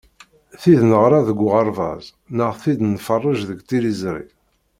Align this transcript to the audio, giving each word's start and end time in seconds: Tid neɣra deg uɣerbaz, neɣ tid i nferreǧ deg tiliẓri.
Tid 0.61 0.81
neɣra 0.89 1.19
deg 1.27 1.37
uɣerbaz, 1.45 2.03
neɣ 2.37 2.51
tid 2.61 2.79
i 2.87 2.87
nferreǧ 2.93 3.39
deg 3.49 3.59
tiliẓri. 3.67 4.25